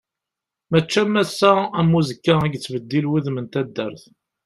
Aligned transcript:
Mačči 0.71 0.97
am 1.01 1.13
ass-a 1.21 1.51
am 1.79 1.89
uzekka 1.99 2.35
i 2.43 2.47
yettbeddil 2.51 3.05
wudem 3.09 3.37
n 3.43 3.45
taddart. 3.51 4.03